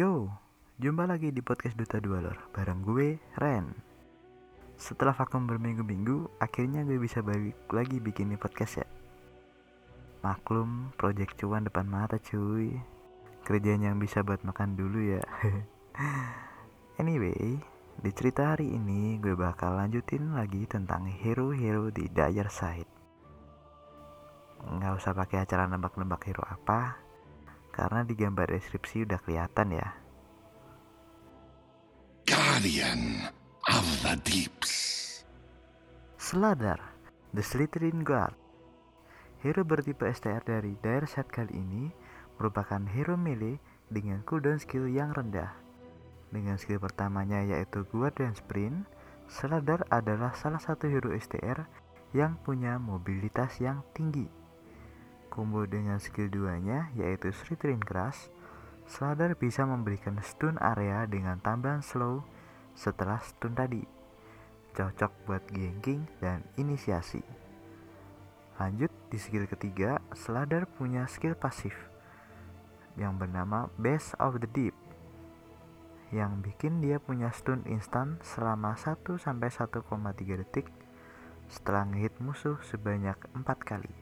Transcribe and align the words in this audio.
Yo, 0.00 0.32
jumpa 0.80 1.04
lagi 1.04 1.28
di 1.28 1.44
podcast 1.44 1.76
Duta 1.76 2.00
Dua 2.00 2.24
Lor 2.24 2.48
bareng 2.56 2.80
gue, 2.88 3.20
Ren. 3.36 3.68
Setelah 4.80 5.12
vakum 5.12 5.44
berminggu-minggu, 5.44 6.40
akhirnya 6.40 6.88
gue 6.88 6.96
bisa 6.96 7.20
balik 7.20 7.68
lagi 7.68 8.00
bikin 8.00 8.32
podcast 8.40 8.80
ya. 8.80 8.88
Maklum, 10.24 10.96
project 10.96 11.36
cuan 11.36 11.68
depan 11.68 11.84
mata 11.84 12.16
cuy. 12.16 12.80
Kerjaan 13.44 13.84
yang 13.84 14.00
bisa 14.00 14.24
buat 14.24 14.40
makan 14.40 14.72
dulu 14.72 15.20
ya. 15.20 15.22
anyway, 17.04 17.60
di 18.00 18.10
cerita 18.16 18.56
hari 18.56 18.72
ini 18.72 19.20
gue 19.20 19.36
bakal 19.36 19.76
lanjutin 19.76 20.32
lagi 20.32 20.64
tentang 20.64 21.12
hero-hero 21.12 21.92
di 21.92 22.08
Dire 22.08 22.48
Side. 22.48 22.88
Nggak 24.64 24.96
usah 24.96 25.12
pakai 25.12 25.44
acara 25.44 25.68
nebak-nebak 25.68 26.24
hero 26.24 26.40
apa, 26.48 27.09
karena 27.70 28.04
di 28.04 28.14
gambar 28.18 28.50
deskripsi 28.54 29.06
udah 29.06 29.18
kelihatan 29.22 29.68
ya. 29.74 29.88
Guardian 32.28 33.26
of 33.66 33.86
the 34.04 34.14
Deeps. 34.22 34.72
Sladar, 36.20 36.78
The 37.34 37.42
Slytherin 37.42 38.06
Guard. 38.06 38.36
Hero 39.40 39.64
bertipe 39.64 40.04
STR 40.04 40.44
dari 40.44 40.76
Dire 40.78 41.08
Set 41.08 41.32
kali 41.32 41.56
ini 41.56 41.88
merupakan 42.36 42.84
hero 42.92 43.16
melee 43.16 43.56
dengan 43.88 44.20
cooldown 44.22 44.60
skill 44.60 44.86
yang 44.86 45.16
rendah. 45.16 45.56
Dengan 46.30 46.60
skill 46.60 46.78
pertamanya 46.78 47.42
yaitu 47.42 47.82
Guardian 47.88 48.36
Sprint, 48.36 48.86
Sladar 49.26 49.82
adalah 49.90 50.36
salah 50.38 50.62
satu 50.62 50.86
hero 50.86 51.10
STR 51.16 51.66
yang 52.14 52.38
punya 52.42 52.78
mobilitas 52.78 53.58
yang 53.58 53.82
tinggi. 53.94 54.39
Combo 55.30 55.62
dengan 55.64 56.02
skill 56.02 56.28
2-nya 56.28 56.90
yaitu 56.98 57.30
Slytherin 57.30 57.78
Crush, 57.78 58.28
Sladar 58.90 59.38
bisa 59.38 59.62
memberikan 59.62 60.18
stun 60.20 60.58
area 60.58 61.06
dengan 61.06 61.38
tambahan 61.38 61.80
slow 61.80 62.26
setelah 62.74 63.22
stun 63.22 63.54
tadi. 63.54 63.86
Cocok 64.74 65.12
buat 65.30 65.46
ganking 65.46 66.10
dan 66.18 66.42
inisiasi. 66.58 67.22
Lanjut 68.58 68.90
di 69.08 69.16
skill 69.22 69.46
ketiga, 69.46 70.02
Sladar 70.18 70.66
punya 70.66 71.06
skill 71.06 71.38
pasif 71.38 71.72
yang 72.98 73.14
bernama 73.16 73.70
Base 73.78 74.12
of 74.18 74.42
the 74.42 74.50
Deep 74.50 74.74
yang 76.10 76.42
bikin 76.42 76.82
dia 76.82 76.98
punya 76.98 77.30
stun 77.30 77.62
instan 77.70 78.18
selama 78.26 78.74
1-1,3 78.74 79.78
detik 80.42 80.66
setelah 81.46 81.86
ngehit 81.86 82.18
musuh 82.18 82.58
sebanyak 82.66 83.14
4 83.30 83.46
kali. 83.62 83.99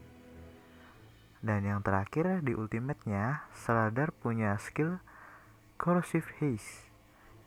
Dan 1.39 1.63
yang 1.63 1.79
terakhir 1.79 2.43
di 2.43 2.51
ultimate-nya, 2.51 3.47
Sladar 3.55 4.11
punya 4.11 4.59
skill 4.59 4.99
Corrosive 5.79 6.27
Haze, 6.43 6.91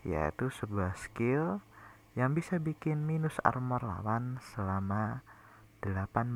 yaitu 0.01 0.49
sebuah 0.49 0.97
skill 0.97 1.61
yang 2.17 2.33
bisa 2.33 2.57
bikin 2.57 3.05
minus 3.05 3.37
armor 3.45 3.85
lawan 3.85 4.41
selama 4.53 5.21
18 5.85 6.33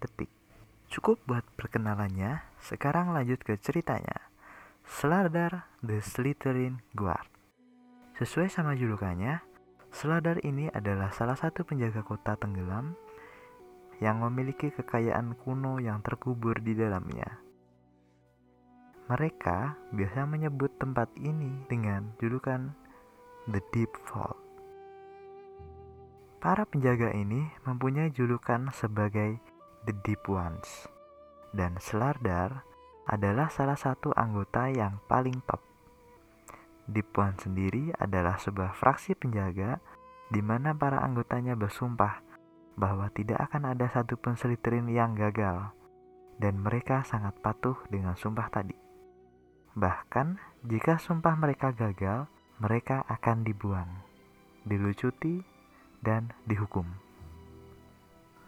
detik. 0.00 0.32
Cukup 0.88 1.20
buat 1.28 1.44
perkenalannya, 1.60 2.44
sekarang 2.60 3.12
lanjut 3.12 3.40
ke 3.44 3.60
ceritanya. 3.60 4.32
Sladar 4.84 5.68
The 5.80 6.00
Slytherin 6.00 6.80
Guard. 6.96 7.28
Sesuai 8.16 8.48
sama 8.52 8.76
julukannya, 8.76 9.44
Sladar 9.92 10.40
ini 10.44 10.72
adalah 10.72 11.12
salah 11.12 11.36
satu 11.36 11.68
penjaga 11.68 12.00
kota 12.04 12.36
tenggelam 12.36 12.96
yang 14.02 14.22
memiliki 14.22 14.72
kekayaan 14.72 15.38
kuno 15.42 15.78
yang 15.78 16.02
terkubur 16.02 16.58
di 16.58 16.74
dalamnya. 16.74 17.42
Mereka 19.04 19.92
biasa 19.92 20.24
menyebut 20.24 20.72
tempat 20.80 21.12
ini 21.20 21.68
dengan 21.68 22.16
julukan 22.16 22.72
The 23.52 23.60
Deep 23.70 23.92
Vault. 24.08 24.40
Para 26.40 26.64
penjaga 26.64 27.12
ini 27.12 27.52
mempunyai 27.68 28.08
julukan 28.12 28.72
sebagai 28.72 29.36
The 29.84 29.92
Deep 30.04 30.24
Ones, 30.28 30.88
dan 31.52 31.76
Slardar 31.76 32.64
adalah 33.04 33.52
salah 33.52 33.76
satu 33.76 34.16
anggota 34.16 34.72
yang 34.72 35.00
paling 35.04 35.44
top. 35.44 35.60
Deep 36.88 37.16
One 37.16 37.36
sendiri 37.40 37.92
adalah 37.96 38.36
sebuah 38.36 38.76
fraksi 38.76 39.16
penjaga 39.16 39.80
di 40.28 40.40
mana 40.40 40.76
para 40.76 41.00
anggotanya 41.00 41.56
bersumpah 41.56 42.20
bahwa 42.74 43.10
tidak 43.14 43.50
akan 43.50 43.74
ada 43.74 43.86
satupun 43.90 44.34
seliterin 44.34 44.90
yang 44.90 45.14
gagal, 45.14 45.70
dan 46.38 46.58
mereka 46.58 47.06
sangat 47.06 47.34
patuh 47.38 47.78
dengan 47.86 48.18
sumpah 48.18 48.50
tadi. 48.50 48.74
Bahkan, 49.74 50.38
jika 50.66 50.98
sumpah 50.98 51.34
mereka 51.38 51.74
gagal, 51.74 52.26
mereka 52.62 53.02
akan 53.10 53.42
dibuang, 53.42 53.90
dilucuti, 54.66 55.42
dan 56.02 56.30
dihukum. 56.46 56.86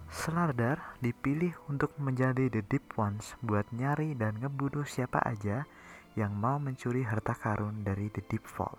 Slardar 0.07 0.95
dipilih 1.03 1.59
untuk 1.67 1.91
menjadi 1.99 2.47
The 2.47 2.63
Deep 2.63 2.95
Ones 2.95 3.35
buat 3.43 3.67
nyari 3.75 4.15
dan 4.15 4.39
ngebunuh 4.39 4.87
siapa 4.87 5.19
aja 5.27 5.67
yang 6.15 6.31
mau 6.31 6.63
mencuri 6.63 7.03
harta 7.03 7.35
karun 7.35 7.83
dari 7.83 8.07
The 8.15 8.23
Deep 8.23 8.47
Vault. 8.55 8.79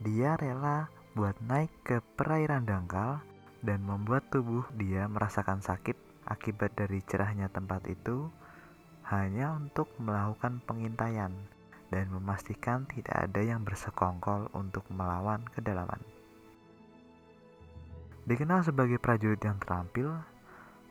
Dia 0.00 0.36
rela 0.36 0.92
buat 1.16 1.40
naik 1.40 1.72
ke 1.82 1.96
perairan 2.20 2.68
dangkal 2.68 3.24
dan 3.60 3.84
membuat 3.84 4.28
tubuh 4.32 4.64
dia 4.76 5.04
merasakan 5.08 5.60
sakit 5.60 5.96
akibat 6.24 6.72
dari 6.76 7.04
cerahnya 7.04 7.52
tempat 7.52 7.84
itu 7.88 8.32
hanya 9.10 9.58
untuk 9.58 9.90
melakukan 9.98 10.62
pengintaian 10.64 11.34
dan 11.90 12.06
memastikan 12.14 12.86
tidak 12.86 13.26
ada 13.28 13.42
yang 13.42 13.66
bersekongkol 13.66 14.46
untuk 14.54 14.86
melawan 14.94 15.42
kedalaman. 15.50 15.98
Dikenal 18.30 18.62
sebagai 18.62 19.02
prajurit 19.02 19.42
yang 19.42 19.58
terampil, 19.58 20.14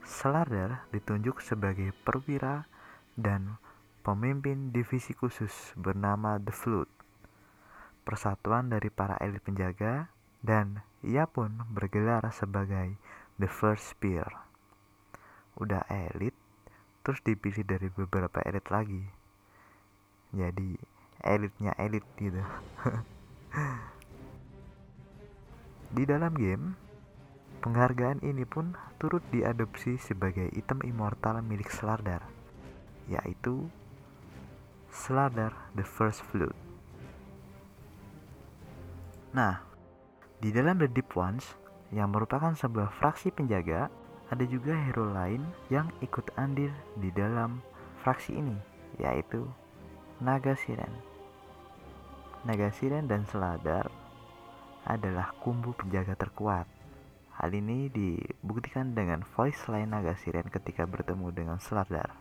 Slardar 0.03 0.83
ditunjuk 0.91 1.39
sebagai 1.39 1.95
perwira 2.03 2.67
dan 3.15 3.55
pemimpin 4.03 4.75
divisi 4.75 5.15
khusus 5.15 5.71
bernama 5.79 6.35
The 6.35 6.51
Flute, 6.51 6.91
persatuan 8.03 8.67
dari 8.67 8.91
para 8.91 9.15
elit 9.23 9.39
penjaga 9.39 10.11
dan 10.39 10.83
ia 11.03 11.27
pun 11.27 11.63
bergelar 11.71 12.23
sebagai 12.31 12.95
The 13.39 13.47
First 13.47 13.95
Spear. 13.95 14.27
Udah 15.59 15.83
elit, 15.91 16.35
terus 17.03 17.19
dipilih 17.23 17.63
dari 17.67 17.87
beberapa 17.91 18.39
elit 18.47 18.67
lagi. 18.71 19.03
Jadi 20.35 20.75
elitnya 21.23 21.75
elit 21.75 22.03
gitu. 22.19 22.39
Di 25.95 26.03
dalam 26.05 26.37
game, 26.37 26.77
penghargaan 27.65 28.21
ini 28.21 28.45
pun 28.45 28.77
turut 29.01 29.25
diadopsi 29.33 29.97
sebagai 29.99 30.47
item 30.53 30.85
immortal 30.85 31.41
milik 31.41 31.73
Slardar, 31.73 32.23
yaitu 33.09 33.67
Slardar 34.93 35.55
the 35.73 35.83
First 35.83 36.21
Flute. 36.29 36.55
Nah, 39.33 39.68
di 40.39 40.55
dalam 40.55 40.79
The 40.79 40.87
Deep 40.87 41.11
Ones, 41.19 41.43
yang 41.91 42.15
merupakan 42.15 42.55
sebuah 42.55 42.95
fraksi 42.95 43.27
penjaga, 43.35 43.91
ada 44.31 44.45
juga 44.47 44.71
hero 44.71 45.11
lain 45.11 45.43
yang 45.67 45.91
ikut 45.99 46.31
andil 46.39 46.71
di 46.95 47.11
dalam 47.11 47.59
fraksi 47.99 48.39
ini, 48.39 48.55
yaitu 49.01 49.43
Naga 50.23 50.55
Siren. 50.55 50.93
Naga 52.47 52.71
Siren 52.71 53.11
dan 53.11 53.27
Seladar 53.27 53.91
adalah 54.87 55.35
kumbu 55.43 55.75
penjaga 55.75 56.15
terkuat. 56.15 56.71
Hal 57.35 57.51
ini 57.51 57.91
dibuktikan 57.91 58.95
dengan 58.95 59.27
voice 59.35 59.67
line 59.67 59.91
Naga 59.91 60.15
Siren 60.15 60.47
ketika 60.47 60.87
bertemu 60.87 61.35
dengan 61.35 61.59
Seladar. 61.59 62.15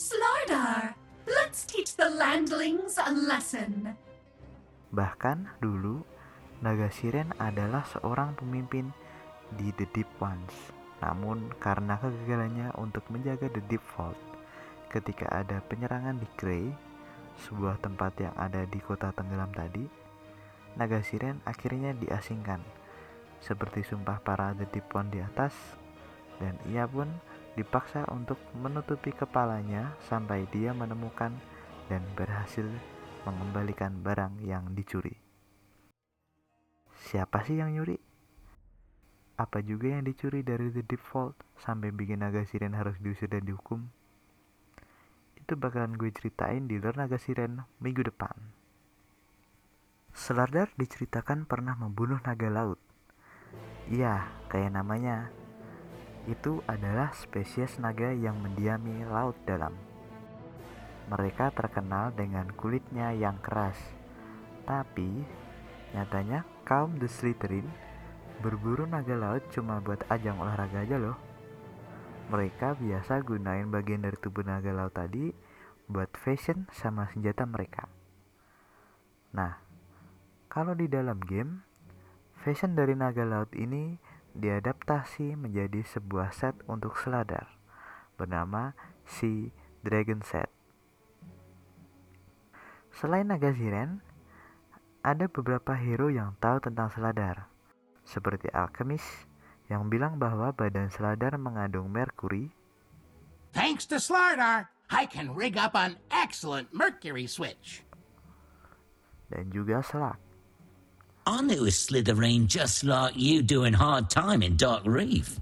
Slardar, 0.00 0.96
let's 1.28 1.68
teach 1.68 1.92
the 2.00 2.08
landlings 2.08 2.96
a 2.96 3.12
lesson. 3.12 4.00
Bahkan 4.96 5.60
dulu 5.60 6.00
Naga 6.60 6.92
Siren 6.92 7.32
adalah 7.40 7.88
seorang 7.88 8.36
pemimpin 8.36 8.92
di 9.48 9.72
The 9.72 9.88
Deep 9.96 10.20
Ones. 10.20 10.52
Namun 11.00 11.56
karena 11.56 11.96
kegagalannya 11.96 12.76
untuk 12.76 13.08
menjaga 13.08 13.48
The 13.48 13.64
Deep 13.64 13.80
Vault 13.96 14.20
ketika 14.92 15.24
ada 15.32 15.64
penyerangan 15.64 16.20
di 16.20 16.28
Grey, 16.36 16.68
sebuah 17.48 17.80
tempat 17.80 18.12
yang 18.20 18.36
ada 18.36 18.68
di 18.68 18.76
kota 18.76 19.08
tenggelam 19.16 19.48
tadi, 19.56 19.88
Naga 20.76 21.00
Siren 21.00 21.40
akhirnya 21.48 21.96
diasingkan. 21.96 22.60
Seperti 23.40 23.80
sumpah 23.80 24.20
para 24.20 24.52
The 24.52 24.68
Deep 24.68 24.92
One 24.92 25.08
di 25.08 25.24
atas, 25.24 25.56
dan 26.36 26.60
ia 26.68 26.84
pun 26.84 27.08
dipaksa 27.56 28.04
untuk 28.12 28.36
menutupi 28.52 29.16
kepalanya 29.16 29.96
sampai 30.12 30.44
dia 30.52 30.76
menemukan 30.76 31.32
dan 31.88 32.04
berhasil 32.12 32.68
mengembalikan 33.24 33.96
barang 34.04 34.44
yang 34.44 34.76
dicuri. 34.76 35.29
Siapa 37.10 37.42
sih 37.42 37.58
yang 37.58 37.74
nyuri? 37.74 37.98
Apa 39.34 39.66
juga 39.66 39.98
yang 39.98 40.06
dicuri 40.06 40.46
dari 40.46 40.70
The 40.70 40.86
Default 40.86 41.34
sampai 41.58 41.90
bikin 41.90 42.22
naga 42.22 42.46
siren 42.46 42.78
harus 42.78 43.02
diusir 43.02 43.26
dan 43.26 43.42
dihukum? 43.42 43.90
Itu 45.34 45.58
bakalan 45.58 45.98
gue 45.98 46.06
ceritain 46.14 46.70
di 46.70 46.78
luar 46.78 46.94
naga 46.94 47.18
siren 47.18 47.66
minggu 47.82 48.06
depan. 48.06 48.54
Seladar 50.14 50.70
diceritakan 50.78 51.50
pernah 51.50 51.74
membunuh 51.74 52.22
naga 52.22 52.46
laut. 52.46 52.78
Iya, 53.90 54.30
kayak 54.46 54.70
namanya. 54.70 55.34
Itu 56.30 56.62
adalah 56.70 57.10
spesies 57.18 57.82
naga 57.82 58.14
yang 58.14 58.38
mendiami 58.38 59.02
laut 59.02 59.34
dalam. 59.50 59.74
Mereka 61.10 61.58
terkenal 61.58 62.14
dengan 62.14 62.54
kulitnya 62.54 63.10
yang 63.10 63.42
keras. 63.42 63.98
Tapi, 64.62 65.26
nyatanya 65.90 66.46
kaum 66.62 66.98
The 67.02 67.10
Slytherin 67.10 67.66
berburu 68.40 68.88
naga 68.88 69.12
laut 69.18 69.44
cuma 69.52 69.82
buat 69.84 70.00
ajang 70.08 70.40
olahraga 70.40 70.86
aja 70.86 70.96
loh. 70.96 71.18
Mereka 72.30 72.78
biasa 72.78 73.20
gunain 73.26 73.68
bagian 73.68 74.06
dari 74.06 74.16
tubuh 74.16 74.46
naga 74.46 74.70
laut 74.70 74.94
tadi 74.94 75.34
buat 75.90 76.14
fashion 76.14 76.70
sama 76.70 77.10
senjata 77.10 77.42
mereka. 77.42 77.90
Nah, 79.34 79.58
kalau 80.46 80.78
di 80.78 80.86
dalam 80.86 81.18
game, 81.18 81.66
fashion 82.38 82.78
dari 82.78 82.94
naga 82.94 83.26
laut 83.26 83.50
ini 83.58 83.98
diadaptasi 84.34 85.34
menjadi 85.34 85.82
sebuah 85.82 86.30
set 86.30 86.54
untuk 86.70 86.94
seladar 86.94 87.50
bernama 88.14 88.78
si 89.02 89.50
Dragon 89.82 90.22
Set. 90.22 90.46
Selain 92.94 93.26
naga 93.26 93.50
ziren, 93.50 94.02
ada 95.00 95.26
beberapa 95.28 95.72
hero 95.76 96.12
yang 96.12 96.36
tahu 96.38 96.60
tentang 96.60 96.92
seladar, 96.92 97.48
seperti 98.04 98.52
Alchemist 98.52 99.06
yang 99.70 99.86
bilang 99.88 100.18
bahwa 100.20 100.52
badan 100.52 100.90
seladar 100.90 101.38
mengandung 101.40 101.88
merkuri. 101.88 102.50
Thanks 103.54 103.86
to 103.90 103.98
Slardar, 103.98 104.70
I 104.90 105.06
can 105.06 105.34
rig 105.34 105.58
up 105.58 105.74
an 105.74 105.98
excellent 106.10 106.70
mercury 106.74 107.26
switch. 107.26 107.82
Dan 109.30 109.50
juga 109.54 109.78
Selak 109.82 110.18
I 111.30 111.44
knew 111.44 111.62
a 111.62 111.70
Slytherin 111.70 112.50
just 112.50 112.82
like 112.82 113.14
you 113.14 113.44
doing 113.44 113.76
hard 113.76 114.10
time 114.10 114.42
in 114.42 114.58
Dark 114.58 114.82
Reef. 114.82 115.38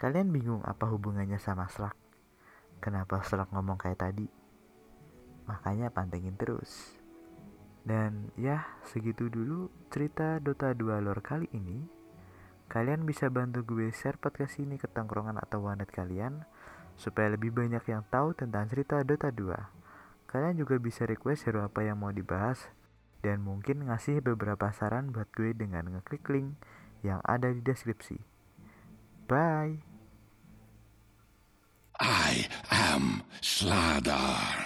Kalian 0.00 0.32
bingung 0.32 0.64
apa 0.64 0.86
hubungannya 0.88 1.36
sama 1.36 1.68
Slug? 1.68 1.92
Kenapa 2.80 3.20
Slug 3.26 3.52
ngomong 3.52 3.76
kayak 3.76 4.00
tadi? 4.00 4.24
Makanya 5.50 5.92
pantengin 5.92 6.38
terus. 6.40 6.96
Dan 7.86 8.34
ya, 8.34 8.66
segitu 8.82 9.30
dulu 9.30 9.70
cerita 9.94 10.42
Dota 10.42 10.74
2 10.74 11.06
lore 11.06 11.22
kali 11.22 11.46
ini. 11.54 11.86
Kalian 12.66 13.06
bisa 13.06 13.30
bantu 13.30 13.62
gue 13.62 13.94
share 13.94 14.18
podcast 14.18 14.58
ini 14.58 14.74
ke 14.74 14.90
tongkrongan 14.90 15.38
atau 15.38 15.62
wanet 15.62 15.86
kalian 15.94 16.42
supaya 16.98 17.30
lebih 17.30 17.54
banyak 17.54 17.86
yang 17.86 18.02
tahu 18.10 18.34
tentang 18.34 18.66
cerita 18.66 19.06
Dota 19.06 19.30
2. 19.30 20.26
Kalian 20.26 20.58
juga 20.58 20.82
bisa 20.82 21.06
request 21.06 21.46
hero 21.46 21.62
apa 21.62 21.86
yang 21.86 22.02
mau 22.02 22.10
dibahas 22.10 22.66
dan 23.22 23.46
mungkin 23.46 23.86
ngasih 23.86 24.18
beberapa 24.18 24.74
saran 24.74 25.14
buat 25.14 25.30
gue 25.30 25.54
dengan 25.54 25.86
ngeklik 25.86 26.26
link 26.26 26.58
yang 27.06 27.22
ada 27.22 27.54
di 27.54 27.62
deskripsi. 27.62 28.18
Bye. 29.30 29.78
I 32.02 32.50
am 32.74 33.22
Sladar. 33.40 34.65